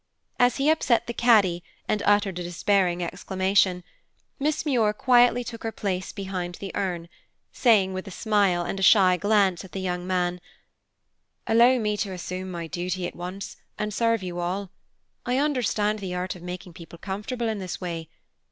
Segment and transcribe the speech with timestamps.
[0.39, 3.83] As he upset the caddy and uttered a despairing exclamation,
[4.39, 7.07] Miss Muir quietly took her place behind the urn,
[7.51, 10.41] saying with a smile, and a shy glance at the young man,
[11.45, 14.71] "Allow me to assume my duty at once, and serve you all.
[15.23, 18.09] I understand the art of making people comfortable in this way.